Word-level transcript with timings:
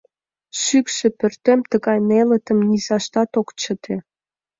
Шӱкшӧ 0.61 1.07
пӧртем 1.19 1.59
тыгай 1.69 1.99
нелытым 2.09 2.59
низаштат 2.69 3.31
ок 3.39 3.49
чыте. 3.61 3.95